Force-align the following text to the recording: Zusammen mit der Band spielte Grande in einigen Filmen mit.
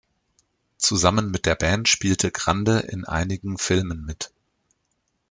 Zusammen 0.79 1.29
mit 1.29 1.45
der 1.45 1.53
Band 1.53 1.87
spielte 1.87 2.31
Grande 2.31 2.79
in 2.79 3.05
einigen 3.05 3.59
Filmen 3.59 4.03
mit. 4.03 4.31